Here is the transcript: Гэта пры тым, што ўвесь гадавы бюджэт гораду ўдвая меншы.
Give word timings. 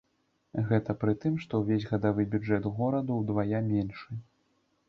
Гэта 0.69 0.95
пры 1.03 1.13
тым, 1.25 1.35
што 1.43 1.59
ўвесь 1.63 1.87
гадавы 1.91 2.25
бюджэт 2.33 2.67
гораду 2.81 3.19
ўдвая 3.21 3.59
меншы. 3.73 4.19